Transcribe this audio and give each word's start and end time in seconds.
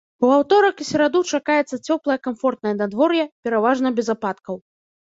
У 0.27 0.29
аўторак 0.35 0.75
і 0.85 0.87
сераду 0.91 1.21
чакаецца 1.39 1.79
цёплае 1.87 2.17
камфортнае 2.27 2.75
надвор'е, 2.81 3.23
пераважна 3.47 3.95
без 4.03 4.07
ападкаў. 4.21 4.55